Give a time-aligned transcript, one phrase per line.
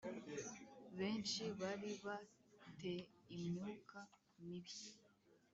[0.97, 2.15] benshi bari ba
[2.79, 2.93] te
[3.39, 3.99] imyuka
[4.45, 4.75] mibi